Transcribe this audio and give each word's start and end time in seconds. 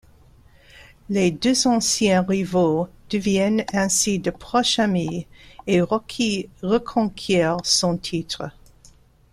Les 1.09 1.29
deux 1.29 1.67
anciens 1.67 2.23
rivaux 2.23 2.87
deviennent 3.11 3.65
ainsi 3.71 4.17
de 4.17 4.31
proches 4.31 4.79
amis 4.79 5.27
et 5.67 5.79
Rocky 5.79 6.49
reconquiert 6.63 7.57
son 7.65 7.97
titre. 7.99 8.45